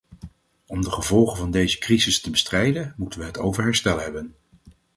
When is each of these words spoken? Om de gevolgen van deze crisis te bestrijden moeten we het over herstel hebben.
Om 0.67 0.81
de 0.81 0.91
gevolgen 0.91 1.37
van 1.37 1.51
deze 1.51 1.77
crisis 1.77 2.21
te 2.21 2.29
bestrijden 2.29 2.93
moeten 2.97 3.19
we 3.19 3.25
het 3.25 3.37
over 3.37 3.63
herstel 3.63 3.99
hebben. 3.99 4.35